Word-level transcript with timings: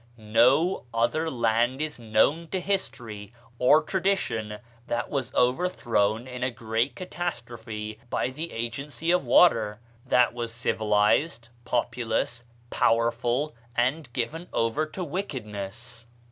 No 0.17 0.85
other 0.95 1.29
land 1.29 1.79
is 1.79 1.99
known 1.99 2.47
to 2.47 2.59
history 2.59 3.31
or 3.59 3.83
tradition 3.83 4.57
that 4.87 5.11
was 5.11 5.31
overthrown 5.35 6.25
in 6.25 6.41
a 6.41 6.49
great 6.49 6.95
catastrophe 6.95 7.99
by 8.09 8.31
the 8.31 8.51
agency 8.51 9.11
of 9.11 9.27
water; 9.27 9.79
that 10.07 10.33
was 10.33 10.51
civilized, 10.51 11.49
populous, 11.65 12.43
powerful, 12.71 13.53
and 13.75 14.11
given 14.11 14.47
over 14.53 14.87
to 14.87 15.03
wickedness. 15.03 16.07